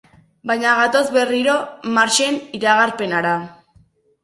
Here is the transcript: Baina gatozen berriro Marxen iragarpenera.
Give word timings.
Baina 0.51 0.71
gatozen 0.79 1.13
berriro 1.17 1.59
Marxen 1.99 2.41
iragarpenera. 2.61 3.37